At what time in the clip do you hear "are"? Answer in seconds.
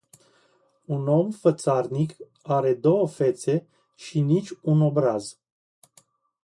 2.41-2.73